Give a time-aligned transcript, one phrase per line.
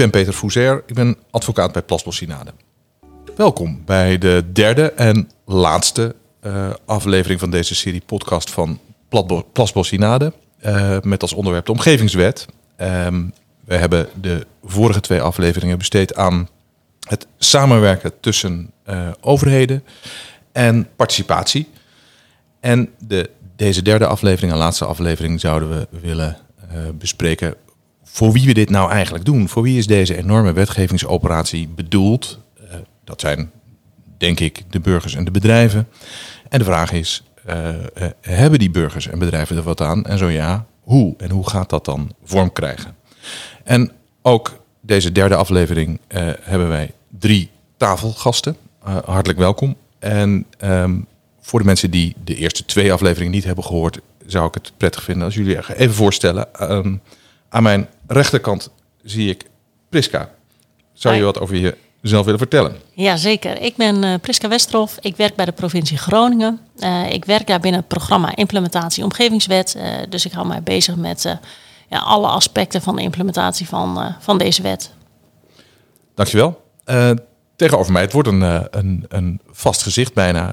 [0.00, 2.52] ben Peter Fouzer, ik ben advocaat bij Plasbos Synade.
[3.36, 8.78] Welkom bij de derde en laatste uh, aflevering van deze serie podcast van
[9.52, 10.32] Plasbos Synade.
[10.66, 12.46] Uh, met als onderwerp de omgevingswet.
[12.80, 13.32] Um,
[13.64, 16.48] we hebben de vorige twee afleveringen besteed aan
[17.08, 19.84] het samenwerken tussen uh, overheden
[20.52, 21.68] en participatie.
[22.60, 26.36] En de, deze derde aflevering en laatste aflevering zouden we willen
[26.98, 27.54] bespreken
[28.12, 29.48] voor wie we dit nou eigenlijk doen.
[29.48, 32.38] Voor wie is deze enorme wetgevingsoperatie bedoeld?
[32.62, 32.74] Uh,
[33.04, 33.50] dat zijn,
[34.18, 35.88] denk ik, de burgers en de bedrijven.
[36.48, 37.22] En de vraag is,
[38.20, 40.04] hebben die burgers en bedrijven er wat aan?
[40.04, 41.14] En zo ja, hoe?
[41.18, 42.96] En hoe gaat dat dan vorm krijgen?
[43.64, 43.92] En
[44.22, 46.00] ook deze derde aflevering
[46.42, 48.56] hebben wij drie tafelgasten.
[49.04, 49.76] hartelijk welkom.
[49.98, 51.06] En um,
[51.40, 55.02] voor de mensen die de eerste twee afleveringen niet hebben gehoord, zou ik het prettig
[55.02, 56.48] vinden als jullie even voorstellen.
[56.72, 57.00] Um,
[57.50, 58.70] aan mijn rechterkant
[59.02, 59.44] zie ik
[59.88, 60.30] Priska.
[60.92, 62.76] Zou je wat over jezelf willen vertellen?
[62.92, 63.60] Ja, zeker.
[63.60, 64.96] Ik ben uh, Priska Westerhof.
[65.00, 66.60] Ik werk bij de provincie Groningen.
[66.76, 69.74] Uh, ik werk daar binnen het programma Implementatie Omgevingswet.
[69.76, 71.38] Uh, dus ik hou mij bezig met
[71.88, 74.92] ja, alle aspecten van de implementatie van, van deze wet.
[76.14, 76.60] Dankjewel
[77.60, 78.02] tegenover mij.
[78.02, 80.50] Het wordt een, eh, een, een vast gezicht bijna.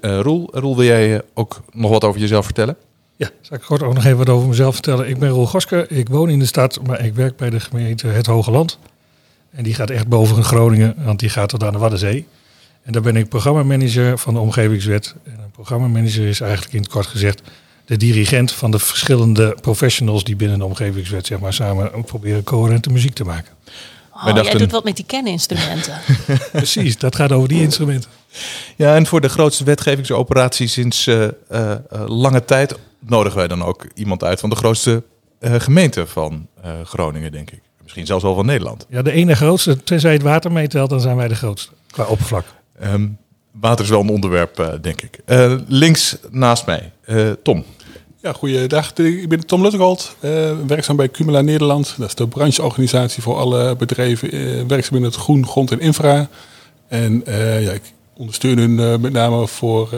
[0.00, 2.76] Roel, Roel, wil jij ook nog wat over jezelf vertellen?
[3.18, 5.08] Ja, zal ik kort ook nog even wat over mezelf vertellen.
[5.08, 8.06] Ik ben Roel Goske, ik woon in de stad, maar ik werk bij de gemeente
[8.06, 8.78] Het Hoge Land.
[9.50, 12.26] En die gaat echt boven Groningen, want die gaat tot aan de Waddenzee.
[12.82, 15.14] En daar ben ik programmamanager van de Omgevingswet.
[15.24, 17.42] En een programmamanager is eigenlijk in het kort gezegd
[17.84, 22.90] de dirigent van de verschillende professionals die binnen de Omgevingswet zeg maar, samen proberen coherente
[22.90, 23.52] muziek te maken.
[24.26, 25.94] Oh, jij doet wat met die kenninstrumenten.
[26.52, 28.10] Precies, dat gaat over die instrumenten.
[28.76, 31.74] Ja, en voor de grootste wetgevingsoperatie sinds uh, uh,
[32.06, 35.02] lange tijd nodigen wij dan ook iemand uit van de grootste
[35.40, 36.46] gemeente van
[36.84, 37.60] Groningen, denk ik.
[37.82, 38.86] Misschien zelfs wel van Nederland.
[38.88, 42.44] Ja, de ene grootste, tenzij het water meetelt, dan zijn wij de grootste qua oppervlak.
[42.82, 43.18] Um,
[43.60, 45.18] water is wel een onderwerp, denk ik.
[45.68, 46.92] links naast mij,
[47.42, 47.64] Tom.
[48.22, 48.92] Ja, goeiedag.
[48.92, 51.94] Ik ben Tom Luttegold, uh, werkzaam bij Cumula Nederland.
[51.98, 56.28] Dat is de brancheorganisatie voor alle bedrijven uh, werkzaam in het groen, grond en infra.
[56.88, 57.82] En uh, ja, ik
[58.18, 59.88] ondersteun hun met name voor,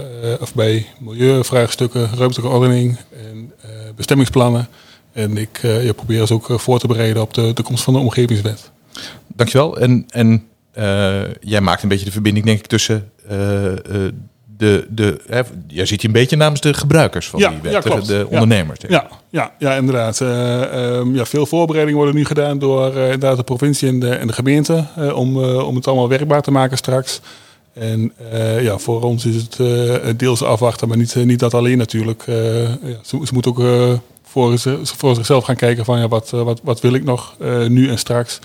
[0.41, 2.97] of bij milieuvraagstukken, ruimtelijke ordening
[3.33, 3.53] en
[3.97, 4.69] bestemmingsplannen.
[5.13, 8.01] En ik ja, probeer ze ook voor te bereiden op de, de komst van de
[8.01, 8.71] omgevingswet.
[9.27, 9.79] Dankjewel.
[9.79, 10.45] En, en
[11.41, 13.11] jij maakt een beetje de verbinding, denk ik, tussen
[14.61, 18.01] de, de, hè, jij ziet je een beetje namens de gebruikers van die wet, ja,
[18.01, 18.79] de ondernemers.
[18.89, 20.21] Ja, ja, ja, inderdaad.
[20.21, 20.29] Uh,
[21.15, 24.33] ja, veel voorbereidingen worden nu gedaan door uh, inderdaad de provincie en de, en de
[24.33, 27.21] gemeente uh, om, om het allemaal werkbaar te maken straks.
[27.73, 28.13] En
[28.61, 32.23] ja, voor ons is het deels afwachten, maar niet, niet dat alleen natuurlijk.
[32.27, 36.81] ja, ze, ze moeten ook voor, voor zichzelf gaan kijken van ja, wat, wat, wat
[36.81, 37.37] wil ik nog
[37.69, 38.41] nu en straks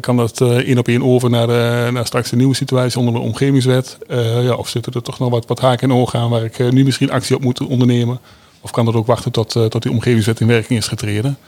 [0.00, 1.46] kan dat uh, één op één over naar,
[1.92, 3.98] naar straks een nieuwe situatie onder de omgevingswet?
[4.08, 6.58] Uh, ja, of zitten er toch nog wat, wat haken en ogen aan waar ik
[6.58, 8.20] uh, nu misschien actie op moet ondernemen?
[8.60, 11.38] Of kan dat ook wachten tot, tot die omgevingswet in werking is getreden?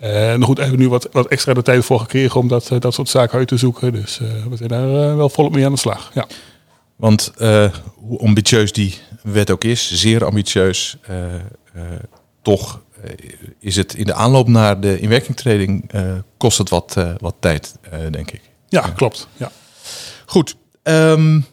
[0.00, 2.94] nou goed, hebben we nu wat, wat extra de tijd voor gekregen om dat, dat
[2.94, 3.92] soort zaken uit te zoeken.
[3.92, 4.20] Dus
[4.50, 6.10] we zijn daar wel volop mee aan de slag.
[6.14, 6.26] Ja.
[7.00, 7.32] Want
[7.94, 10.96] hoe ambitieus die wet ook is, zeer ambitieus,
[12.42, 13.10] toch eh,
[13.58, 15.90] is het in de aanloop naar de inwerkingtreding
[16.36, 17.74] kost het wat, wat tijd,
[18.10, 18.40] denk ik.
[18.68, 19.28] Ja, klopt.
[19.36, 19.50] Ja.
[20.26, 20.56] Goed.
[20.82, 21.46] Um,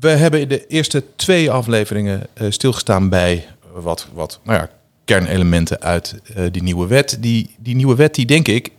[0.00, 4.70] we hebben in de eerste twee afleveringen stilgestaan bij wat, wat nou ja,
[5.04, 6.14] kernelementen uit
[6.50, 7.16] die nieuwe wet.
[7.20, 8.70] Die, die nieuwe wet, die denk ik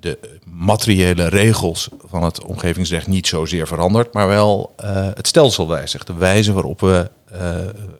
[0.00, 4.74] de materiële regels van het omgevingsrecht niet zozeer verandert, maar wel
[5.14, 6.06] het stelsel wijzigt.
[6.06, 7.10] De wijze waarop we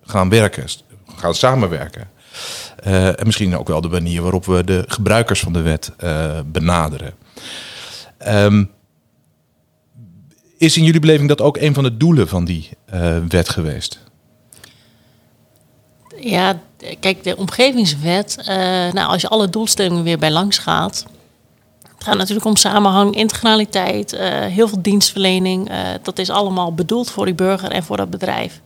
[0.02, 0.68] gaan werken
[1.16, 2.08] gaan samenwerken.
[2.86, 5.92] Uh, en misschien ook wel de manier waarop we de gebruikers van de wet
[6.46, 7.14] benaderen.
[8.28, 8.70] Um,
[10.58, 12.68] is in jullie beleving dat ook een van de doelen van die
[13.28, 14.00] wet geweest?
[16.16, 16.60] Ja,
[17.00, 18.42] kijk, de omgevingswet,
[18.92, 21.06] nou, als je alle doelstellingen weer bij langs gaat.
[22.06, 24.16] Gaat natuurlijk om samenhang, integraliteit,
[24.50, 25.70] heel veel dienstverlening.
[26.02, 28.60] dat is allemaal bedoeld voor die burger en voor dat bedrijf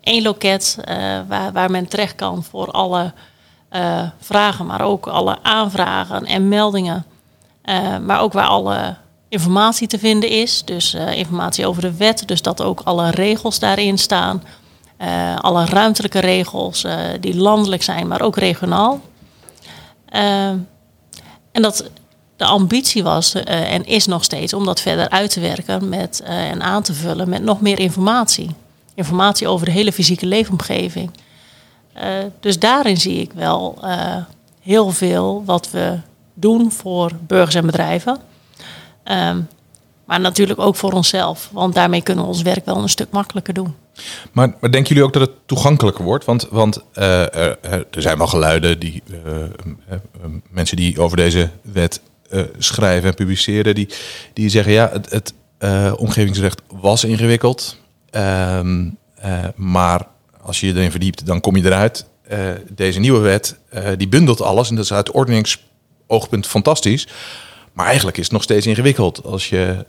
[0.00, 0.94] één loket uh,
[1.28, 3.12] waar, waar men terecht kan voor alle
[4.20, 7.04] vragen, maar ook alle aanvragen en meldingen.
[8.02, 8.96] Maar ook waar alle
[9.28, 10.64] informatie te vinden is.
[10.64, 14.42] Dus informatie over de wet, dus dat ook alle regels daarin staan.
[15.40, 16.86] alle ruimtelijke regels
[17.20, 19.00] die landelijk zijn, maar ook regionaal.
[21.52, 21.90] en dat
[22.42, 26.62] de ambitie was en is nog steeds om dat verder uit te werken met, en
[26.62, 28.50] aan te vullen met nog meer informatie
[28.94, 31.10] informatie over de hele fysieke leefomgeving.
[31.96, 32.02] Uh,
[32.40, 33.78] dus daarin zie ik wel
[34.60, 35.98] heel veel wat we
[36.34, 38.18] doen voor burgers en bedrijven.
[39.04, 39.40] Ehm,
[40.04, 43.54] maar natuurlijk ook voor onszelf, want daarmee kunnen we ons werk wel een stuk makkelijker
[43.54, 43.74] doen.
[44.32, 46.24] Maar, denken jullie ook dat het toegankelijker wordt?
[46.24, 47.58] Want, want er,
[47.90, 49.02] er, zijn wel geluiden, die,
[50.50, 52.00] mensen die over deze wet
[52.58, 53.88] schrijven en publiceren, die,
[54.32, 55.34] die zeggen ja, het, het
[55.96, 57.76] omgevingsrecht was ingewikkeld.
[58.10, 58.88] Ehm,
[59.54, 60.06] maar
[60.40, 62.06] als je erin verdiept, dan kom je eruit.
[62.68, 63.56] deze nieuwe wet,
[63.96, 67.08] die bundelt alles en dat is uit ordeningsoogpunt fantastisch.
[67.72, 69.24] Maar eigenlijk is het nog steeds ingewikkeld.
[69.24, 69.86] Als je,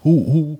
[0.00, 0.58] hoe hoe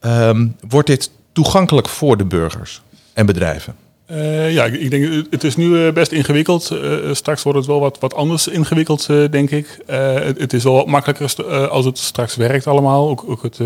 [0.00, 2.82] um, wordt dit toegankelijk voor de burgers
[3.12, 3.74] en bedrijven?
[4.10, 6.74] Uh, ja, ik denk het is nu eh, best ingewikkeld.
[7.12, 9.78] Straks wordt het wel wat, wat anders ingewikkeld, denk ik.
[9.86, 13.08] Het, het, is wel wat makkelijker als het straks werkt allemaal.
[13.08, 13.60] Ook, ook het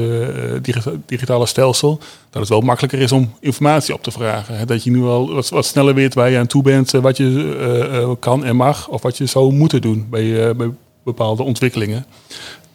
[1.06, 1.98] digitale stelsel.
[2.30, 4.56] Dat het wel makkelijker is om informatie op te vragen.
[4.56, 4.64] Hè.
[4.64, 8.44] Dat je nu wel wat, sneller weet waar je aan toe bent, wat je kan
[8.44, 8.88] en mag.
[8.88, 10.70] Of wat je zou moeten doen bij, bij
[11.04, 12.06] bepaalde ontwikkelingen.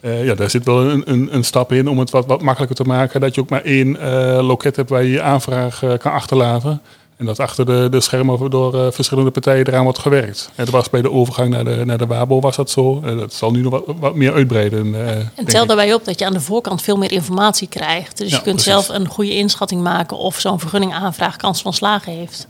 [0.00, 2.84] Ja, daar zit wel een, een, een, stap in om het wat, wat makkelijker te
[2.84, 3.20] maken.
[3.20, 3.98] Dat je ook maar één
[4.42, 6.80] loket hebt waar je je aanvraag kan achterlaten.
[7.18, 10.50] En dat achter de, de schermen door verschillende partijen eraan wordt gewerkt.
[10.54, 13.00] En dat was bij de overgang naar de, naar de WABO was dat zo.
[13.00, 14.94] dat zal nu nog wat, wat meer uitbreiden.
[15.34, 18.18] en tel daarbij op dat je aan de voorkant veel meer informatie krijgt.
[18.18, 18.72] Dus ja, je kunt precies.
[18.72, 22.46] zelf een goede inschatting maken of zo'n vergunningaanvraag kans van slagen heeft.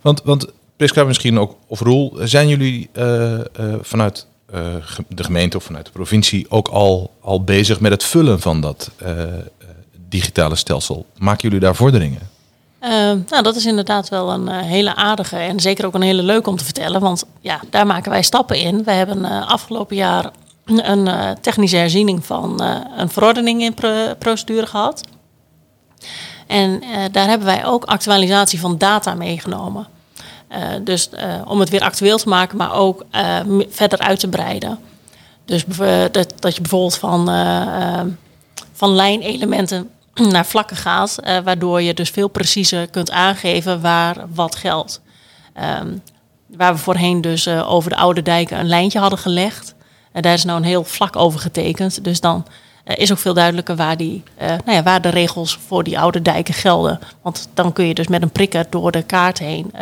[0.00, 2.90] Want, want Priska misschien ook, of Roel, zijn jullie
[3.80, 4.74] vanuit uh,
[5.08, 8.90] de gemeente of vanuit de provincie ook al, al bezig met het vullen van dat
[9.02, 9.08] uh,
[10.08, 11.06] digitale stelsel.
[11.18, 12.20] Maken jullie daar vorderingen?
[12.86, 12.92] Uh,
[13.28, 16.56] nou, dat is inderdaad wel een hele aardige en zeker ook een hele leuke om
[16.56, 17.00] te vertellen.
[17.00, 18.84] Want ja, daar maken wij stappen in.
[18.84, 20.30] We hebben afgelopen jaar
[20.64, 22.62] een technische herziening van
[22.96, 23.74] een verordening in
[24.18, 25.00] procedure gehad.
[26.46, 29.86] En daar hebben wij ook actualisatie van data meegenomen.
[30.84, 31.10] Dus
[31.46, 33.04] om het weer actueel te maken, maar ook
[33.68, 34.78] verder uit te breiden.
[35.44, 35.64] Dus
[36.10, 37.26] dat, dat je bijvoorbeeld van,
[38.72, 39.90] van lijnelementen
[40.32, 45.00] naar vlakken gaat, waardoor je dus veel preciezer kunt aangeven waar wat geldt.
[45.80, 46.02] Um,
[46.46, 49.74] waar we voorheen dus over de oude dijken een lijntje hadden gelegd.
[50.12, 52.04] Daar is nou een heel vlak over getekend.
[52.04, 52.46] Dus dan
[52.84, 56.54] is ook veel duidelijker waar, die, nou ja, waar de regels voor die oude dijken
[56.54, 56.98] gelden.
[57.22, 59.72] Want dan kun je dus met een prikker door de kaart heen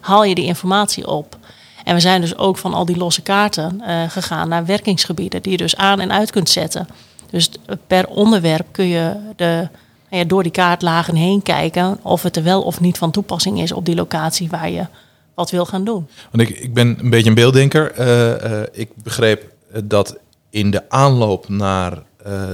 [0.00, 1.36] haal je die informatie op.
[1.84, 5.58] En we zijn dus ook van al die losse kaarten gegaan naar werkingsgebieden die je
[5.58, 6.88] dus aan en uit kunt zetten.
[7.30, 7.50] Dus
[7.86, 9.68] per onderwerp kun je de,
[10.10, 13.60] nou ja, door die kaartlagen heen kijken of het er wel of niet van toepassing
[13.60, 14.86] is op die locatie waar je
[15.34, 16.08] wat wil gaan doen.
[16.30, 17.98] Want ik, ik ben een beetje een beelddenker.
[17.98, 19.52] Uh, uh, ik begreep
[19.84, 20.16] dat
[20.50, 22.02] in de aanloop naar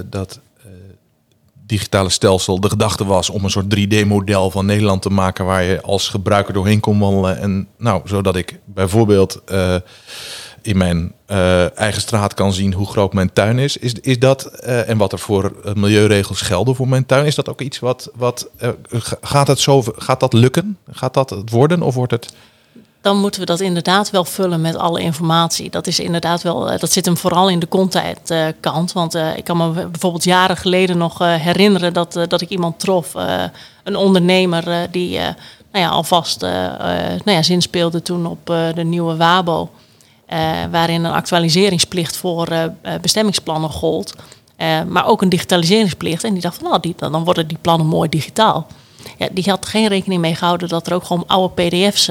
[0.04, 0.40] dat
[1.66, 5.82] digitale stelsel de gedachte was om een soort 3D-model van Nederland te maken waar je
[5.82, 7.38] als gebruiker doorheen kon wandelen.
[7.38, 9.42] En nou, zodat ik bijvoorbeeld
[10.64, 13.76] in mijn uh, eigen straat kan zien hoe groot mijn tuin is.
[13.76, 17.26] Is, is dat uh, en wat er voor milieuregels gelden voor mijn tuin?
[17.26, 18.48] Is dat ook iets wat, wat
[19.20, 20.78] gaat, het zo, gaat dat lukken?
[20.90, 22.32] Gaat dat het worden of wordt het
[23.00, 25.70] dan moeten we dat inderdaad wel vullen met alle informatie.
[25.70, 28.92] Dat is inderdaad wel, eh, dat zit hem vooral in de content uh, kant.
[28.92, 33.12] Want ik kan me bijvoorbeeld jaren geleden nog herinneren dat, dat ik iemand trof,
[33.84, 39.70] een ondernemer die nou ja, alvast nou ja, zin speelde toen op de nieuwe WABO.
[40.70, 42.48] Waarin een actualiseringsplicht voor
[43.00, 44.14] bestemmingsplannen gold.
[44.88, 46.24] maar ook een digitaliseringsplicht.
[46.24, 48.66] En die dacht van nou, dan worden die plannen mooi digitaal.
[49.18, 52.08] Ja, die had geen rekening mee gehouden dat er ook gewoon oude pdf's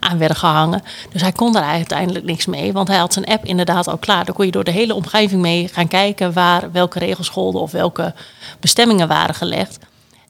[0.00, 0.82] aan werden gehangen.
[1.12, 4.24] Dus hij kon daar uiteindelijk niks mee, want hij had zijn app inderdaad al klaar.
[4.24, 7.70] Daar kon je door de hele omgeving mee gaan kijken waar welke regels golden of
[7.70, 8.14] welke
[8.60, 9.78] bestemmingen waren gelegd.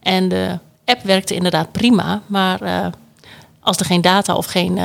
[0.03, 2.91] En de app werkte inderdaad prima, maar
[3.61, 4.79] als er geen data of geen,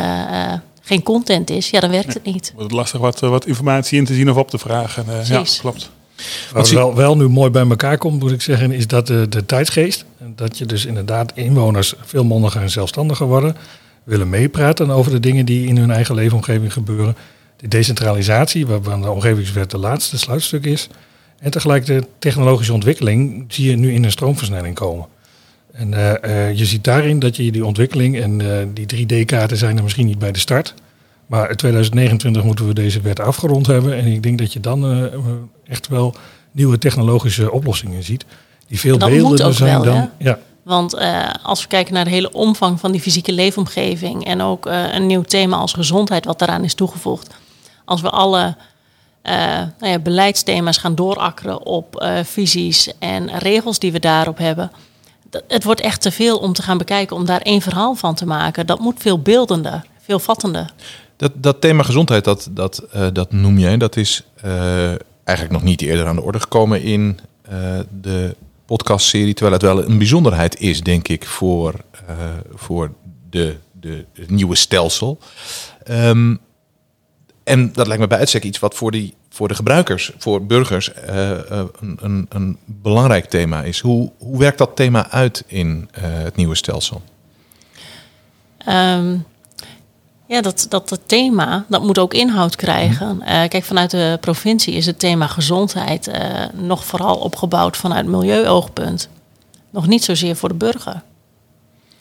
[0.85, 2.51] geen content is, ja, dan werkt het niet.
[2.53, 5.05] Wordt het lastig wat, wat informatie in te zien of op te vragen.
[5.27, 5.91] ja, klopt.
[6.53, 9.45] Wat wel, wel nu mooi bij elkaar komt, moet ik zeggen, is dat de, de
[9.45, 10.05] tijdsgeest.
[10.35, 13.55] Dat je dus inderdaad inwoners veel mondiger en zelfstandiger worden
[14.03, 17.15] willen meepraten over de dingen die in hun eigen leefomgeving gebeuren.
[17.57, 20.87] De decentralisatie, waarvan de omgevingswet de laatste sluitstuk is.
[21.39, 25.05] En tegelijk de technologische ontwikkeling zie je nu in een stroomversnelling komen.
[25.75, 29.77] En uh, uh, je ziet daarin dat je die ontwikkeling en uh, die 3D-kaarten zijn
[29.77, 30.73] er misschien niet bij de start.
[31.25, 33.97] Maar in 2029 moeten we deze wet afgerond hebben.
[33.97, 35.09] En ik denk dat je dan
[35.67, 36.15] echt wel
[36.51, 38.25] nieuwe technologische oplossingen ziet.
[38.67, 40.09] Die veel beeldender zijn wel, dan.
[40.17, 40.39] Ja.
[40.63, 40.97] Want
[41.43, 45.21] als we kijken naar de hele omvang van die fysieke leefomgeving en ook een nieuw
[45.21, 47.35] thema als gezondheid wat daaraan is toegevoegd.
[47.85, 48.55] Als we alle
[49.23, 49.33] uh,
[49.79, 54.71] nou ja, beleidsthema's gaan doorakkeren op visies en regels die we daarop hebben.
[55.47, 58.25] Het wordt echt te veel om te gaan bekijken om daar één verhaal van te
[58.25, 58.65] maken.
[58.65, 60.73] Dat moet veel beeldender, veel vattender.
[61.15, 64.87] Dat, dat thema gezondheid, dat, dat, eh, dat noem jij, dat is eh,
[65.23, 69.33] eigenlijk nog niet eerder aan de orde gekomen in eh, de podcastserie.
[69.33, 71.73] Terwijl het wel een bijzonderheid is, denk ik, voor,
[72.53, 72.91] voor
[73.29, 75.19] de, de, het nieuwe stelsel.
[75.83, 76.35] Ehm,
[77.43, 80.93] en dat lijkt me bij uitstek iets wat voor, die, voor de gebruikers, voor burgers,
[80.93, 83.79] eh, eh, een, een, een belangrijk thema is.
[83.79, 87.01] Hoe, hoe werkt dat thema uit in eh, het nieuwe stelsel?
[88.57, 89.15] Ehm,
[90.27, 93.21] ja, dat, dat het thema, dat moet ook inhoud krijgen.
[93.21, 99.09] Eh, kijk, vanuit de provincie is het thema gezondheid eh, nog vooral opgebouwd vanuit milieuoogpunt.
[99.69, 101.01] Nog niet zozeer voor de burger.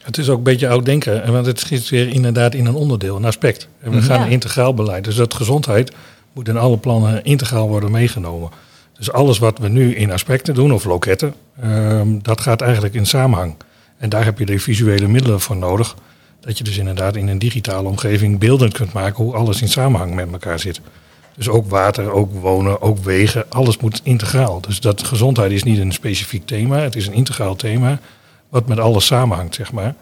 [0.02, 3.16] Het is ook een beetje oud denken, want het schiet weer inderdaad in een onderdeel,
[3.16, 3.68] een aspect.
[3.80, 4.24] En we gaan Ja.
[4.24, 5.04] een integraal beleid.
[5.04, 5.92] Dus dat gezondheid
[6.34, 8.50] moet in alle plannen integraal worden meegenomen.
[8.98, 13.06] Dus alles wat we nu in aspecten doen, of loketten, ehm, dat gaat eigenlijk in
[13.06, 13.54] samenhang.
[13.96, 15.96] En daar heb je de visuele middelen voor nodig.
[16.40, 20.14] Dat je dus inderdaad in een digitale omgeving beelden kunt maken hoe alles in samenhang
[20.14, 20.80] met elkaar zit.
[21.36, 24.60] Dus ook water, ook wonen, ook wegen, alles moet integraal.
[24.60, 27.98] Dus dat gezondheid is niet een specifiek thema, het is een integraal thema
[28.48, 29.94] wat met alles samenhangt, zeg maar.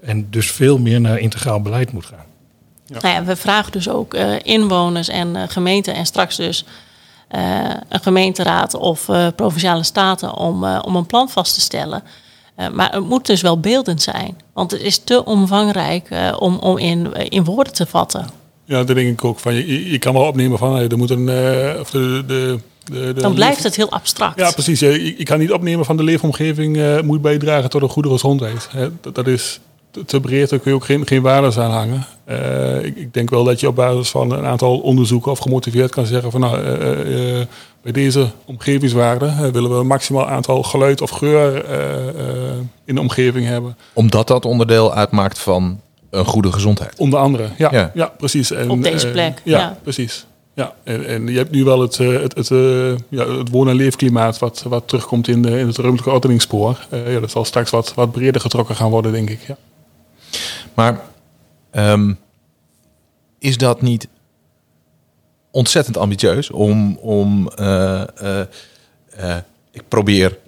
[0.00, 2.24] En dus veel meer naar integraal beleid moet gaan.
[2.90, 6.64] Nou ja, we vragen dus ook eh, inwoners en eh, gemeenten en straks dus
[7.28, 7.40] eh,
[7.88, 12.02] een gemeenteraad of provinciale staten om, om een plan vast te stellen.
[12.72, 14.40] Maar het moet dus wel beeldend zijn.
[14.52, 18.26] Want het is te omvangrijk om, om in, in woorden te vatten.
[18.64, 19.38] Ja, dat denk ik ook.
[19.38, 21.28] Van, je, je kan wel opnemen van er moet een.
[21.80, 22.58] of de, de,
[22.90, 24.38] de, de Dan blijft het heel abstract.
[24.38, 24.80] Ja, precies.
[24.80, 28.68] Je, je kan niet opnemen van de leefomgeving eh, moet bijdragen tot een goede gezondheid.
[28.70, 28.88] Hè.
[29.00, 32.06] Dat, dat is te- te breed, daar kun je ook geen, geen waardes aan hangen.
[32.24, 35.90] Eh, ik, ik denk wel dat je op basis van een aantal onderzoeken of gemotiveerd
[35.90, 37.46] kan zeggen van nou, eh, eh,
[37.82, 42.54] bij deze omgevingswaarden eh, willen we een maximaal aantal geluid of geur eh, eh,
[42.84, 43.76] in de omgeving hebben.
[43.92, 45.80] Omdat dat onderdeel uitmaakt van
[46.10, 46.94] een goede gezondheid.
[46.98, 47.90] Onder andere, ja, Ja.
[47.94, 48.12] ja.
[48.18, 48.50] precies.
[48.50, 49.78] En, Op deze plek, ja, ja.
[49.82, 50.26] precies.
[50.54, 53.68] Ja, en, en je hebt nu wel het, eh, het, het, eh, ja, het woon-
[53.68, 56.86] en leefklimaat wat, wat terugkomt in, de, in het ruimtelijke ordeningsspoor.
[56.90, 59.40] Eh, ja, dat zal straks wat, wat breder getrokken gaan worden, denk ik.
[59.48, 59.56] Ja.
[60.74, 61.00] Maar
[61.70, 62.14] ehm,
[63.38, 64.08] is dat niet
[65.50, 66.96] ontzettend ambitieus om.
[66.96, 68.40] om eh, eh,
[69.10, 69.36] eh,
[69.70, 70.38] ik probeer,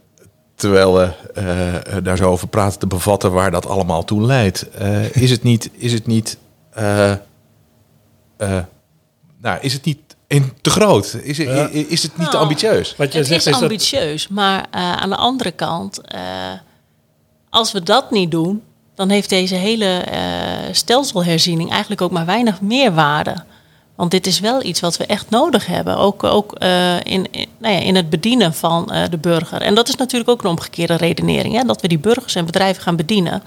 [0.55, 4.69] terwijl we eh, daar zo over praten, te bevatten waar dat allemaal toe leidt.
[4.71, 5.71] Eh, is het niet.
[5.73, 6.39] Is het niet
[6.71, 7.19] eh, eh,
[9.41, 11.19] nou, is het niet in, te groot?
[11.23, 11.69] Is, het- Ja.
[11.69, 12.97] is het niet te Nou, ambitieus?
[12.97, 16.21] Wat jij zegt is dat ambitieus, maar eh, aan de andere kant, eh,
[17.51, 18.63] als we dat niet doen,
[19.03, 20.23] dan heeft deze hele eh,
[20.73, 23.35] stelselherziening eigenlijk ook maar weinig meerwaarde.
[23.95, 27.27] Want dit is wel iets wat we echt nodig hebben, ook, ook eh, in,
[27.59, 29.61] nou ja, in het bedienen van eh, de burger.
[29.63, 31.63] En dat is natuurlijk ook een omgekeerde redenering, hè?
[31.63, 33.43] dat we die burgers en bedrijven gaan bedienen,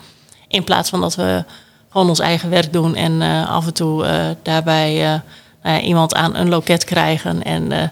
[0.47, 1.43] in plaats van dat we
[1.89, 4.05] gewoon ons eigen werk doen en af en toe
[4.41, 5.21] daarbij
[5.63, 7.91] nou iemand aan een loket krijgen en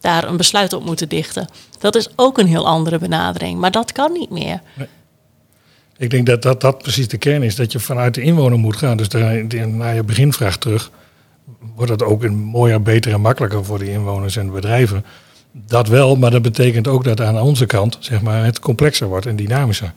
[0.00, 1.48] daar een besluit op moeten dichten.
[1.78, 4.60] Dat is ook een heel andere benadering, maar dat kan niet meer.
[5.98, 8.76] Ik denk dat, dat dat precies de kern is, dat je vanuit de inwoner moet
[8.76, 8.96] gaan.
[8.96, 9.08] Dus
[9.66, 10.90] naar je beginvraag terug,
[11.74, 15.04] wordt het ook een mooier, beter en makkelijker voor de inwoners en bedrijven.
[15.52, 19.26] Dat wel, maar dat betekent ook dat aan onze kant zeg maar, het complexer wordt
[19.26, 19.92] en dynamischer.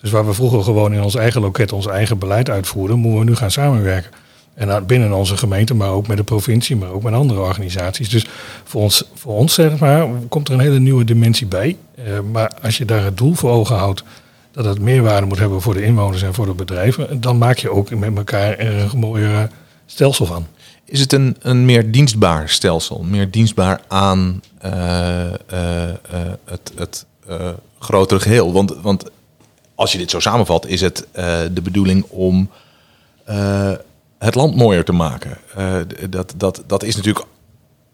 [0.00, 3.24] Dus waar we vroeger gewoon in ons eigen loket ons eigen beleid uitvoerden, moeten we
[3.24, 4.10] nu gaan samenwerken.
[4.54, 8.08] En binnen onze gemeente, maar ook met de provincie, maar ook met andere organisaties.
[8.08, 8.26] Dus
[8.64, 11.76] voor ons, voor ons zeg maar, komt er een hele nieuwe dimensie bij.
[11.94, 14.04] Eh, maar als je daar het doel voor ogen houdt
[14.56, 17.70] dat het meerwaarde moet hebben voor de inwoners en voor de bedrijven, dan maak je
[17.70, 19.50] ook met elkaar een mooier
[19.86, 20.46] stelsel van.
[20.84, 23.02] Is het een, een meer dienstbaar stelsel?
[23.02, 25.96] Meer dienstbaar aan eh, eh, eh,
[26.44, 27.06] het, het
[27.78, 28.52] grotere geheel?
[28.52, 29.04] Want, want
[29.74, 31.06] als je dit zo samenvat, is het
[31.52, 32.50] de bedoeling om
[34.18, 35.38] het land mooier te maken.
[36.10, 37.26] Dat, dat, dat is natuurlijk,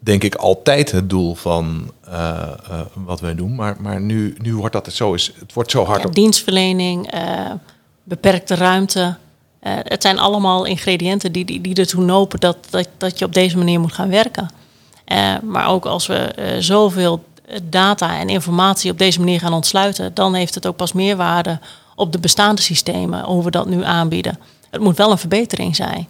[0.03, 3.55] denk ik, altijd het doel van eh, eh, wat wij doen.
[3.55, 5.31] Maar, maar nu, nu wordt dat het zo is.
[5.39, 6.15] Het wordt zo hard Ja, op.
[6.15, 7.51] dienstverlening, eh,
[8.03, 9.15] beperkte ruimte.
[9.63, 13.57] Het zijn allemaal ingrediënten die, die, die ertoe nopen dat, dat, dat je op deze
[13.57, 14.49] manier moet gaan werken.
[15.43, 17.23] Maar ook als we zoveel
[17.63, 21.59] data en informatie op deze manier gaan ontsluiten, dan heeft het ook pas meerwaarde
[21.95, 24.39] op de bestaande systemen, hoe we dat nu aanbieden.
[24.69, 26.07] Het moet wel een verbetering zijn.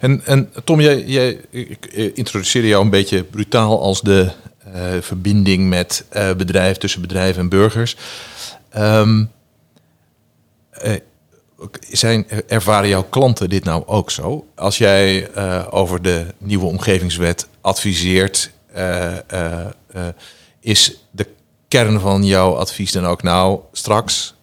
[0.00, 4.30] En, en Tom, jij, jij, ik eh, introduceerde jou een beetje brutaal als de
[4.72, 7.96] eh, verbinding met eh bedrijf, tussen bedrijven en burgers.
[8.70, 9.24] Ehm,
[10.70, 10.92] eh,
[11.90, 14.46] zijn, ervaren jouw klanten dit nou ook zo?
[14.54, 15.36] Als jij
[15.70, 18.50] over de nieuwe omgevingswet adviseert,
[20.60, 21.26] is de
[21.68, 24.34] kern van jouw advies dan ook nou straks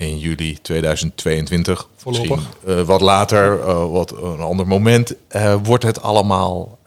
[0.00, 2.28] in juli 2022, Voorlopig.
[2.36, 6.78] misschien eh, wat later, eh, wat een ander moment, eh, wordt het allemaal,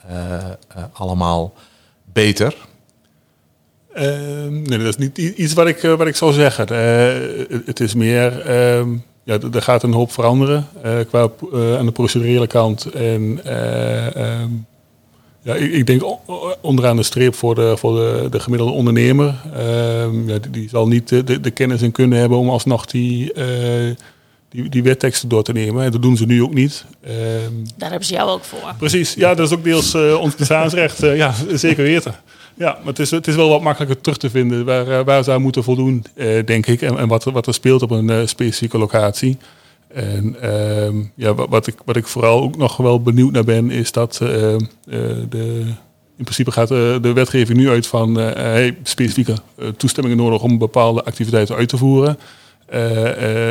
[0.93, 1.53] allemaal
[2.13, 2.55] beter?
[3.93, 6.67] Ehm, nee, dat is niet iets wat ik, wat ik zou zeggen.
[7.65, 8.89] Het- is meer, ehm,
[9.24, 10.67] ja, er gaat een hoop veranderen
[11.08, 11.29] qua
[11.77, 12.86] aan de procedurele kant.
[12.86, 14.50] En eh, ehm,
[15.44, 16.04] ja, ik, ik denk
[16.62, 19.36] onderaan de streep voor de, voor de, de gemiddelde ondernemer.
[19.54, 21.10] ehm, ja, die, die zal niet
[21.42, 23.96] de, kennis en kunnen hebben om alsnog die, eh,
[24.50, 25.84] die, die wetteksten door te nemen.
[25.84, 26.86] En dat doen ze nu ook niet.
[27.04, 27.14] Ehm,
[27.78, 28.74] Daar hebben ze jou ook voor.
[28.78, 31.04] Precies, ja, dat is ook deels eh, ons bestaansrecht.
[31.04, 32.16] eh, ja, zeker weten.
[32.56, 35.32] Ja, maar het is, het is wel wat makkelijker terug te vinden waar, waar ze
[35.32, 36.06] aan moeten voldoen,
[36.46, 36.82] denk ik.
[36.82, 39.38] En, en wat, er- wat er speelt op een specifieke locatie.
[39.94, 43.92] En ehm, ja, wat, ik, wat ik vooral ook nog wel benieuwd naar ben, is
[43.92, 44.60] dat eh, eh,
[45.30, 45.66] de,
[46.18, 49.36] in principe gaat eh, de wetgeving nu uit van eh, hey, specifieke
[49.78, 52.20] toestemmingen nodig om bepaalde activiteiten uit te voeren.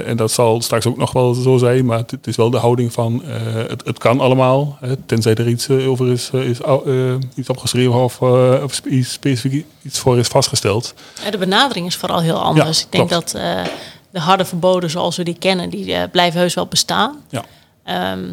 [0.06, 2.56] En dat zal straks ook nog wel zo zijn, maar het, het is wel de
[2.56, 6.58] houding van het, het kan allemaal, hè, tenzij er iets over is, is
[7.34, 8.20] iets opgeschreven of,
[8.62, 10.94] of specifiek iets voor is vastgesteld.
[11.30, 12.78] De benadering is vooral heel anders.
[12.78, 13.32] Ja, ik denk klopt.
[13.32, 13.42] dat
[14.12, 17.16] de harde verboden zoals we die kennen, die eh, blijven heus wel bestaan.
[17.28, 17.44] Ja.
[17.84, 18.26] Ehm,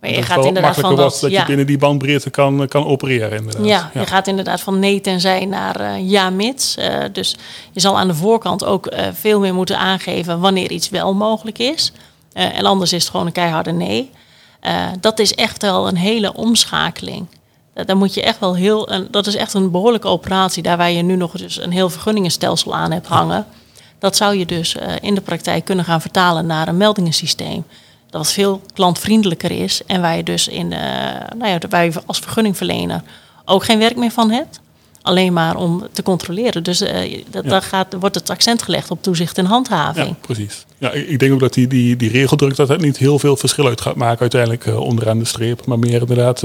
[0.00, 2.86] maar Dat je gaat inderdaad van dat, dat ja, je binnen die bandbreedte kan, kan
[2.86, 3.66] opereren inderdaad.
[3.66, 6.76] ja, je gaat inderdaad van nee tenzij naar eh, ja mits.
[6.76, 7.36] Eh, dus
[7.72, 11.58] je zal aan de voorkant ook eh, veel meer moeten aangeven wanneer iets wel mogelijk
[11.58, 11.92] is.
[12.32, 14.10] Eh, en anders is het gewoon een keiharde nee.
[14.60, 17.26] Eh, dat is echt wel een hele omschakeling.
[17.74, 20.62] Eh, daar moet je echt wel heel, dat is echt een behoorlijke operatie.
[20.62, 23.46] Daar waar je nu nog dus een heel vergunningenstelsel aan hebt hangen.
[23.98, 27.64] Dat zou je dus eh, in de praktijk kunnen gaan vertalen naar een meldingensysteem.
[28.10, 29.80] Dat wat veel klantvriendelijker is.
[29.86, 30.80] En waar je dus in, eh,
[31.36, 33.02] nou ja, waar je als vergunningverlener
[33.44, 34.60] ook geen werk meer van hebt.
[35.02, 36.62] Alleen maar om te controleren.
[36.62, 37.50] Dus eh, dat, Ja.
[37.50, 40.06] daar gaat, wordt het accent gelegd op toezicht en handhaving.
[40.06, 40.66] Ja, precies.
[40.78, 43.36] Ja, ik ik denk ook dat die, die, die regeldruk dat het niet heel veel
[43.36, 45.66] verschil uit gaat maken uiteindelijk onderaan de streep.
[45.66, 46.40] Maar meer inderdaad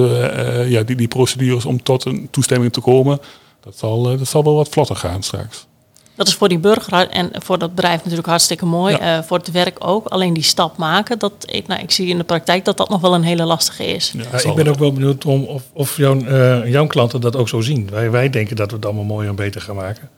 [0.67, 3.19] ja, die, die procedures om tot een toestemming te komen.
[3.61, 5.65] Dat zal, dat zal wel wat vlotter gaan straks.
[6.15, 8.93] Dat is voor die burger en voor dat bedrijf natuurlijk hartstikke mooi.
[8.93, 9.17] Ja.
[9.17, 10.07] Eh, voor het werk ook.
[10.07, 13.01] Alleen die stap maken, dat, ik, nou, ik zie in de praktijk dat dat nog
[13.01, 14.13] wel een hele lastige is.
[14.31, 17.49] Ja, ik ben ook wel benieuwd om of, of jouw, eh, jouw klanten dat ook
[17.49, 17.89] zo zien.
[17.91, 20.09] Wij, wij denken dat we het allemaal mooier en beter gaan maken.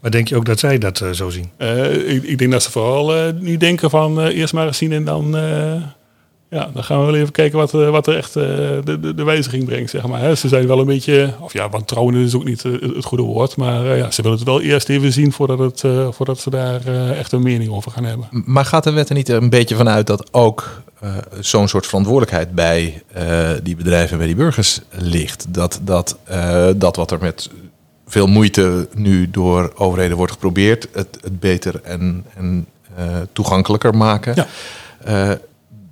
[0.00, 1.50] Maar denk je ook dat zij dat eh, zo zien?
[1.56, 4.92] Eh, ik, ik denk dat ze vooral nu denken van eh, eerst maar eens zien
[4.92, 5.74] en dan, eh,
[6.50, 8.44] ja, dan gaan we wel even kijken wat, eh, wat er echt eh,
[8.84, 9.90] de, de, de wijziging brengt.
[9.90, 10.36] Zeg maar.
[10.36, 13.56] Ze zijn wel een beetje, of ja, wantrouwen is ook niet eh, het goede woord.
[13.56, 15.84] Maar ja, ze willen het wel eerst even zien voordat, het,
[16.14, 16.86] voordat ze daar
[17.16, 18.28] echt een mening over gaan hebben.
[18.30, 20.82] Maar gaat de wet er niet een beetje vanuit dat ook
[21.40, 23.02] zo'n soort verantwoordelijkheid bij
[23.62, 25.46] die bedrijven en bij die burgers ligt?
[25.48, 26.18] Dat, dat,
[26.76, 27.50] dat wat er met
[28.06, 32.66] veel moeite nu door overheden wordt geprobeerd, het, het beter en, en
[33.32, 34.46] toegankelijker maken.
[35.04, 35.38] Ja.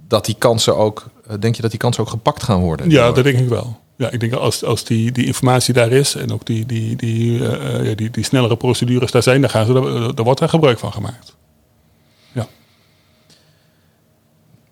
[0.08, 2.90] Dat die kansen ook, eh, denk je dat die kansen ook gepakt gaan worden?
[2.90, 3.80] Ja, dat denk ik wel.
[3.96, 7.46] Ja, ik denk als, als die, die informatie daar is en ook die, die, die,
[7.48, 10.40] eh, eh, ja, die, die snellere procedures daar zijn, dan gaan ze, er, er wordt
[10.40, 11.36] daar gebruik van gemaakt.
[12.32, 12.46] Ja.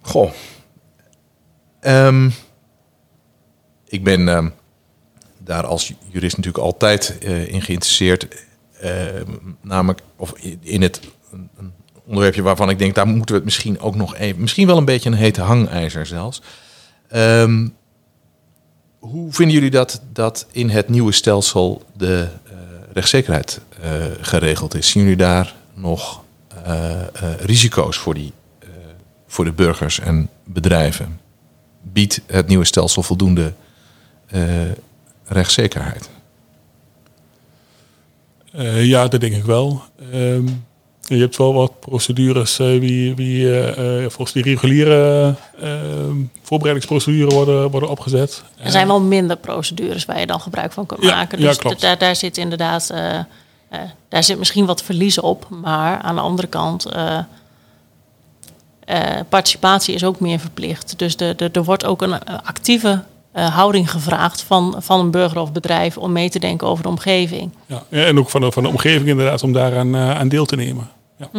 [0.00, 0.30] Goh.
[1.80, 2.30] Ehm,
[3.88, 4.48] ik ben ehm,
[5.38, 8.28] daar als jurist natuurlijk altijd eh, in geïnteresseerd.
[8.80, 11.00] Ehm, namelijk, of in- het
[11.56, 11.72] een
[12.06, 14.40] onderwerpje waarvan ik denk, daar moeten we het misschien ook nog even.
[14.40, 16.42] Misschien wel een beetje een hete hangijzer zelfs.
[17.08, 17.68] Ehm,
[18.98, 22.52] hoe vinden jullie dat, dat in het nieuwe stelsel de eh,
[22.92, 23.90] rechtszekerheid eh,
[24.20, 24.90] geregeld is?
[24.90, 26.22] Zien jullie daar nog
[26.64, 27.02] eh,
[27.40, 28.32] risico's voor die
[29.26, 31.20] voor de burgers en bedrijven?
[31.82, 33.52] Biedt het nieuwe stelsel voldoende
[35.24, 36.08] rechtszekerheid?
[38.74, 39.82] Ja, dat denk ik wel.
[40.12, 40.46] Ehm,
[41.08, 47.34] je hebt wel wat procedures eh, wie, wie eh, eh, volgens die reguliere ehm, voorbereidingsprocedures
[47.34, 48.42] worden, worden opgezet.
[48.58, 51.40] Er zijn wel minder procedures waar je dan gebruik van kunt Ja, maken.
[51.40, 53.24] ja, Dus daar, daar zit inderdaad, eh, eh,
[54.08, 55.46] daar zit misschien wat verlies op.
[55.50, 57.18] Maar aan de andere kant, eh,
[58.84, 60.98] eh, participatie is ook meer verplicht.
[60.98, 65.10] Dus de, de, er wordt ook een eh, actieve eh, houding gevraagd van, van een
[65.10, 67.50] burger of bedrijf om mee te denken over de omgeving.
[67.66, 70.56] Ja, en ook van de, van de omgeving inderdaad om daaraan eh, aan deel te
[70.56, 70.90] nemen.
[71.16, 71.30] Ja.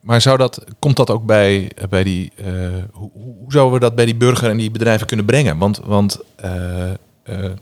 [0.00, 2.32] Maar zou dat, komt dat ook bij, bij die.
[2.36, 2.44] eh,
[2.92, 5.58] hoe, hoe zouden we dat bij die burger en die bedrijven kunnen brengen?
[5.58, 6.96] Want, want eh, eh,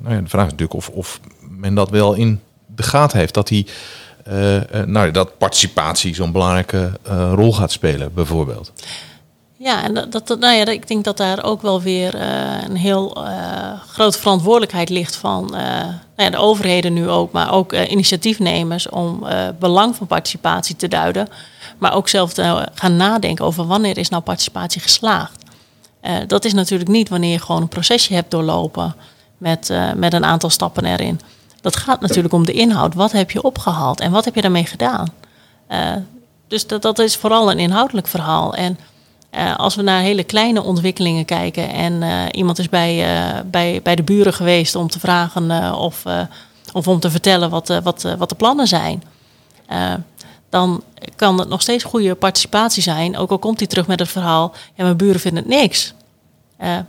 [0.01, 3.35] nou ja, de vraag is natuurlijk of, of men dat wel in de gaten heeft.
[3.35, 3.67] Dat, die,
[4.25, 8.73] eh, eh, nou, dat participatie zo'n belangrijke eh, rol gaat spelen, bijvoorbeeld.
[9.63, 12.77] Ja, en dat, dat, nou ja, ik denk dat daar ook wel weer eh, een
[12.77, 15.63] heel eh, grote verantwoordelijkheid ligt van eh,
[16.17, 19.27] nou ja, de overheden nu ook, maar ook initiatiefnemers om
[19.59, 21.29] belang van participatie te duiden.
[21.79, 25.45] maar ook zelf te gaan nadenken over wanneer is nou participatie geslaagd.
[26.27, 28.95] Dat is natuurlijk niet wanneer je gewoon een procesje hebt doorlopen
[29.39, 31.21] met, met een aantal stappen erin.
[31.61, 32.95] Dat gaat natuurlijk om de inhoud.
[32.95, 35.09] Wat heb je opgehaald en wat heb je daarmee gedaan?
[36.49, 38.55] Dus dat, dat is vooral een inhoudelijk verhaal.
[38.55, 38.79] En
[39.57, 43.07] als we naar hele kleine ontwikkelingen kijken en iemand is bij,
[43.47, 46.05] bij, bij de buren geweest om te vragen of,
[46.73, 49.03] of om te vertellen wat, wat, wat de plannen zijn
[50.53, 50.83] dan
[51.17, 53.17] kan het nog steeds goede participatie zijn.
[53.17, 55.95] Ook al komt hij terug met het verhaal, ja, mijn buren vinden het niks.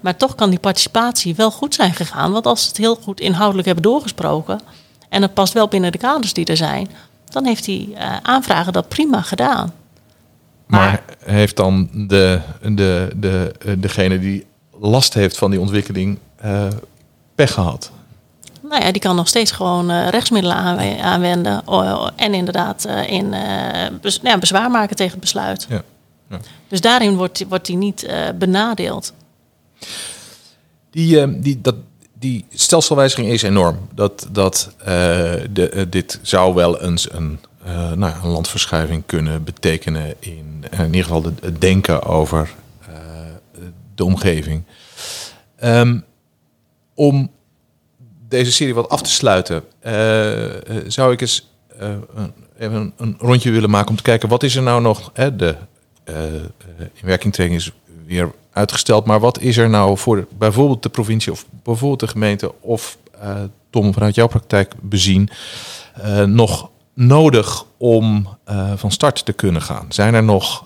[0.02, 2.32] Maar toch kan die participatie wel goed zijn gegaan.
[2.32, 4.62] Want als ze het heel goed inhoudelijk hebben doorgesproken
[5.10, 6.90] en het past wel binnen de kaders die er zijn,
[7.26, 9.74] dan heeft die uh, aanvragen dat prima gedaan.
[10.74, 14.46] Maar, maar heeft dan de, de, de, degene die
[14.80, 16.68] last heeft van die ontwikkeling uh,
[17.36, 17.92] pech gehad?
[18.74, 20.58] nou ja, die kan nog steeds gewoon uh, rechtsmiddelen
[21.02, 21.64] aanwenden.
[21.70, 23.34] Uh, en inderdaad uh, in,
[24.02, 25.66] bez ja, bezwaar maken tegen het besluit.
[25.70, 25.84] Ja.
[26.30, 26.40] Ja.
[26.68, 29.14] Dus daarin wordt, wordt die niet benadeeld.
[30.92, 31.76] Die, die, dat,
[32.20, 33.78] die stelselwijziging is enorm.
[33.96, 34.76] Dat, dat
[35.52, 41.04] de, dit zou wel eens een, nou ja, een landverschuiving kunnen betekenen in, in ieder
[41.04, 42.50] geval het denken over
[43.96, 44.64] de omgeving.
[45.64, 46.04] Um,
[46.94, 47.32] om
[48.28, 49.64] deze serie wat af te sluiten,
[50.88, 51.52] zou ik eens
[52.58, 55.12] even een, een, rondje willen maken om te kijken wat is er nou nog.
[55.14, 55.56] Hè, de
[56.94, 57.72] inwerkingtreding is
[58.06, 62.62] weer uitgesteld, maar wat is er nou voor bijvoorbeeld de provincie of bijvoorbeeld de gemeente
[62.62, 62.98] of
[63.70, 65.30] Tom vanuit jouw praktijk bezien
[66.26, 68.28] nog nodig om
[68.76, 69.86] van start te kunnen gaan?
[69.90, 70.66] Zijn er nog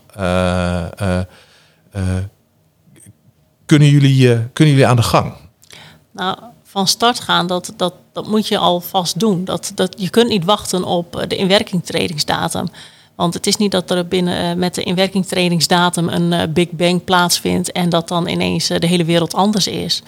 [3.65, 5.33] kunnen jullie, kunnen jullie aan de gang?
[6.11, 9.45] Nou, van start gaan, dat, dat, dat moet je alvast doen.
[9.45, 12.67] Dat, dat, je kunt niet wachten op eh, de inwerkingtredingsdatum.
[13.15, 17.03] Want het is niet dat er binnen eh, met de inwerkingtredingsdatum een uh, Big Bang
[17.03, 20.01] plaatsvindt en dat dan ineens de hele wereld anders is.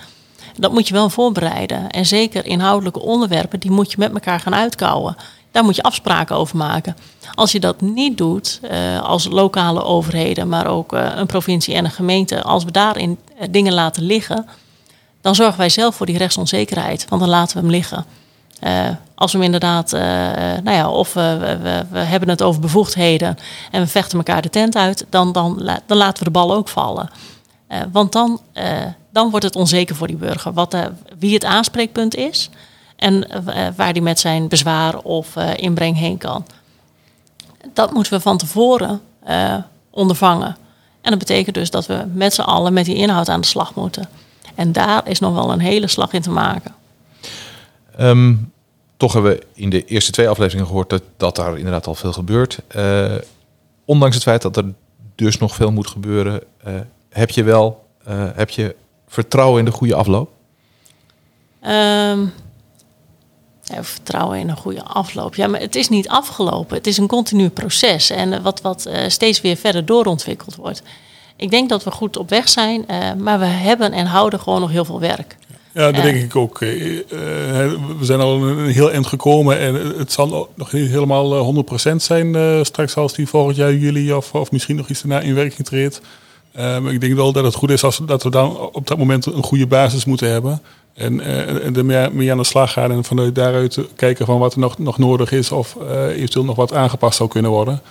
[0.58, 1.90] Dat moet je wel voorbereiden.
[1.90, 5.16] En zeker inhoudelijke onderwerpen, die moet je met elkaar gaan uitkouwen.
[5.52, 6.96] Daar moet je afspraken over maken.
[7.34, 11.92] Als je dat niet doet, uh, als lokale overheden, maar ook een provincie en een
[11.92, 14.46] gemeente, als we daarin dingen laten liggen,
[15.22, 17.06] dan zorgen wij zelf voor die rechtsonzekerheid.
[17.10, 18.06] Want dan laten we hem liggen.
[19.16, 19.92] Als we hem inderdaad,
[20.64, 21.58] nou ja, of we,
[21.92, 23.38] we, hebben het over bevoegdheden
[23.72, 26.68] en we vechten elkaar de tent uit, dan, dan, dan laten we de bal ook
[26.68, 27.10] vallen.
[27.92, 28.42] Want dan,
[29.12, 30.76] dan wordt het onzeker voor die burger wat,
[31.20, 32.50] wie het aanspreekpunt is
[33.00, 33.28] en
[33.76, 36.46] waar die met zijn bezwaar of inbreng heen kan.
[37.74, 39.02] Dat moeten we van tevoren
[39.90, 40.58] ondervangen.
[41.02, 43.76] En dat betekent dus dat we met z'n allen met die inhoud aan de slag
[43.76, 44.10] moeten.
[44.56, 46.74] En daar is nog wel een hele slag in te maken.
[48.00, 48.52] Um,
[48.98, 52.14] toch hebben we in de eerste twee afleveringen gehoord dat, dat daar inderdaad al veel
[52.14, 52.60] gebeurt.
[52.76, 53.16] Uh,
[53.86, 54.74] ondanks het feit dat er
[55.16, 56.74] dus nog veel moet gebeuren, uh,
[57.10, 58.76] heb je wel uh, heb je
[59.08, 60.32] vertrouwen in de goede afloop?
[61.68, 62.34] Um,
[63.82, 65.36] vertrouwen in een goede afloop.
[65.36, 66.78] Ja, maar het is niet afgelopen.
[66.78, 70.82] Het is een continu proces en wat, wat steeds weer verder doorontwikkeld wordt.
[71.40, 74.62] Ik denk dat we goed op weg zijn, uh, maar we hebben en houden gewoon
[74.62, 75.38] nog heel veel werk.
[75.74, 76.60] Ja, dat denk ik ook.
[76.60, 77.06] We
[78.02, 81.56] zijn al een heel eind gekomen en het zal nog niet helemaal
[81.92, 85.36] 100% zijn straks als die volgend jaar juli of, of misschien nog iets daarna in
[85.36, 86.02] werking treedt.
[86.54, 89.26] maar ik denk wel dat het goed is als, dat we dan op dat moment
[89.26, 90.62] een goede basis moeten hebben.
[91.00, 91.22] En,
[91.64, 94.60] en er meer, meer, aan de slag gaan en vanuit daaruit kijken van wat er
[94.60, 95.76] nog, nog nodig is of
[96.10, 97.82] eventueel nog wat aangepast zou kunnen worden.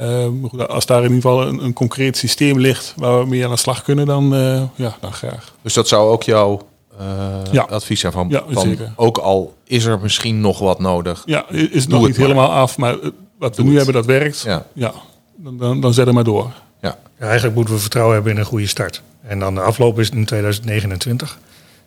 [0.00, 0.26] Uh,
[0.68, 3.56] als daar in ieder geval een, een, concreet systeem ligt waar we mee aan de
[3.56, 5.54] slag kunnen, dan, uh, ja, dan graag.
[5.62, 6.66] Dus dat zou ook jouw
[7.00, 7.06] uh,
[7.52, 7.62] ja.
[7.62, 11.22] advies zijn van, ja, van ook al is er misschien nog wat nodig.
[11.26, 12.96] Ja, is het nog niet het helemaal af, maar
[13.38, 14.66] wat we nu hebben dat werkt, ja.
[14.72, 14.92] ja
[15.36, 16.52] dan, dan, dan zet er maar door.
[16.80, 16.98] Ja.
[17.18, 17.26] ja.
[17.26, 19.02] eigenlijk moeten we vertrouwen hebben in een goede start.
[19.22, 21.38] En dan de afloop is in 2029.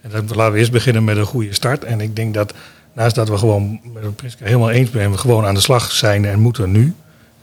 [0.01, 1.83] En dan laten we eerst beginnen met een goede start.
[1.83, 2.53] En ik denk dat
[2.93, 6.25] naast dat we gewoon met Priska helemaal eens zijn, we gewoon aan de slag zijn
[6.25, 6.93] en moeten nu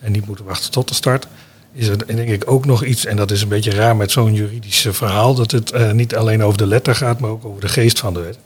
[0.01, 1.27] en niet moeten wachten tot de start.
[1.73, 4.35] Is er denk ik ook nog iets, en dat is een beetje raar met zo'n
[4.35, 7.69] juridisch verhaal, dat het uh, niet alleen over de letter gaat, maar ook over de
[7.69, 8.39] geest van de wet.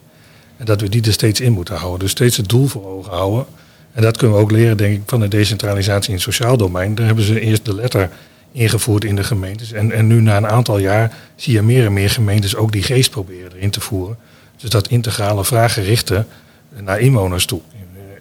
[0.56, 2.00] En dat we die er steeds in moeten houden.
[2.00, 3.46] Dus steeds het doel voor ogen houden.
[3.92, 6.94] En dat kunnen we ook leren, denk ik, van de decentralisatie in het sociaal domein.
[6.94, 8.10] Daar hebben ze eerst de letter
[8.52, 9.72] ingevoerd in de gemeentes.
[9.72, 12.82] En, en nu na een aantal jaar zie je meer en meer gemeentes ook die
[12.82, 14.18] geest proberen erin te voeren.
[14.56, 16.24] Dus dat integrale vraaggerichte
[16.78, 17.60] naar inwoners toe.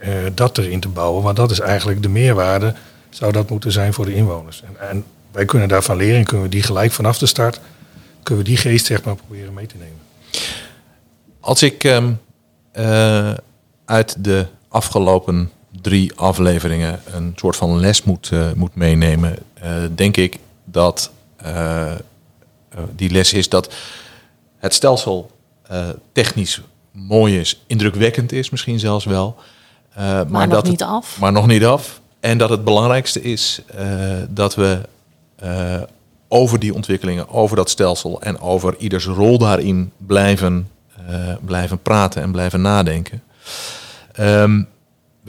[0.03, 2.73] Uh, dat erin te bouwen, want dat is eigenlijk de meerwaarde
[3.09, 4.63] zou dat moeten zijn voor de inwoners.
[4.63, 7.59] En, en wij kunnen daarvan leren en kunnen we die gelijk vanaf de start,
[8.23, 9.99] kunnen we die geest zeg maar proberen mee te nemen.
[11.39, 12.19] Als ik um,
[12.73, 13.33] uh,
[13.85, 20.17] uit de afgelopen drie afleveringen een soort van les moet, eh, moet meenemen, eh, denk
[20.17, 21.91] ik dat eh,
[22.95, 23.73] die les is dat
[24.57, 25.31] het stelsel
[26.11, 26.61] technisch
[26.91, 29.35] mooi is, indrukwekkend is misschien zelfs wel.
[29.93, 31.17] eh, Maar, nog dat het- niet af.
[31.19, 32.01] maar nog niet af.
[32.19, 33.61] En dat het belangrijkste is
[34.29, 34.79] dat we
[36.27, 40.69] over die ontwikkelingen, over dat stelsel en over ieders rol daarin blijven,
[41.45, 43.21] blijven praten en blijven nadenken.
[44.13, 44.61] Ehm,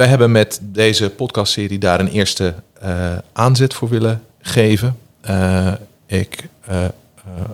[0.01, 4.97] wij hebben met deze podcastserie daar een eerste eh, aanzet voor willen geven.
[5.21, 5.73] Eh,
[6.07, 6.85] ik eh,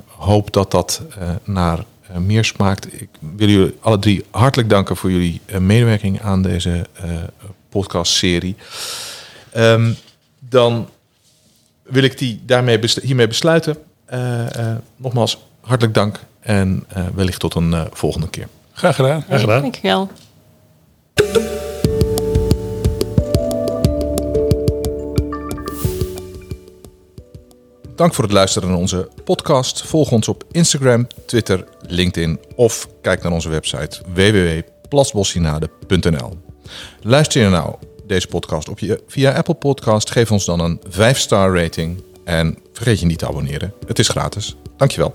[0.07, 1.79] hoop dat dat eh, naar
[2.19, 3.01] meer smaakt.
[3.03, 7.11] Ik wil jullie alle drie hartelijk danken voor jullie medewerking aan deze eh
[7.69, 8.57] podcastserie.
[9.53, 9.93] Ehm,
[10.39, 10.89] dan
[11.83, 13.77] wil ik die daarmee bes- hiermee besluiten.
[14.05, 18.49] Eh, eh, nogmaals, hartelijk dank en eh, wellicht tot een volgende keer.
[18.73, 19.23] Graag gedaan.
[19.23, 19.61] Graag gedaan.
[19.63, 20.11] Dankjewel.
[27.97, 29.83] Dank voor het luisteren naar onze podcast.
[29.83, 36.39] Volg ons op Instagram, Twitter, LinkedIn of kijk naar onze website www.plasbossinade.nl.
[37.01, 37.75] Luister je nou
[38.07, 43.01] deze podcast op je, via Apple Podcast, geef ons dan een 5-star rating en vergeet
[43.01, 43.73] je niet te abonneren.
[43.87, 44.57] Het is gratis.
[44.77, 45.13] Dankjewel.